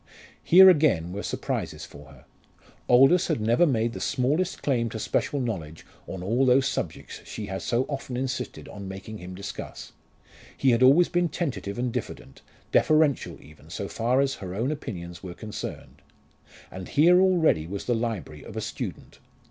Here 0.43 0.67
again 0.67 1.11
were 1.13 1.21
surprises 1.21 1.85
for 1.85 2.07
her. 2.07 2.25
Aldous 2.89 3.27
had 3.27 3.39
never 3.39 3.67
made 3.67 3.93
the 3.93 3.99
smallest 3.99 4.63
claim 4.63 4.89
to 4.89 4.97
special 4.97 5.39
knowledge 5.39 5.85
on 6.07 6.23
all 6.23 6.43
those 6.43 6.65
subjects 6.67 7.21
she 7.23 7.45
had 7.45 7.61
so 7.61 7.83
often 7.83 8.17
insisted 8.17 8.67
on 8.67 8.87
making 8.87 9.19
him 9.19 9.35
discuss. 9.35 9.91
He 10.57 10.71
had 10.71 10.79
been 10.79 10.87
always 10.87 11.09
tentative 11.09 11.77
and 11.77 11.93
diffident, 11.93 12.41
deferential 12.71 13.39
even 13.43 13.69
so 13.69 13.87
far 13.87 14.21
as 14.21 14.33
her 14.41 14.55
own 14.55 14.71
opinions 14.71 15.21
were 15.21 15.35
concerned. 15.35 16.01
And 16.71 16.89
here 16.89 17.21
already 17.21 17.67
was 17.67 17.85
the 17.85 17.93
library 17.93 18.41
of 18.41 18.57
a 18.57 18.61
student. 18.61 19.19